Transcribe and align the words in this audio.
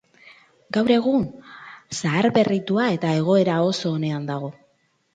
Gaur 0.77 0.89
egun 0.95 1.27
zaharberritua 1.99 2.89
eta 2.97 3.15
egoera 3.23 3.63
oso 3.71 3.97
onean 4.03 4.31
dago. 4.35 4.55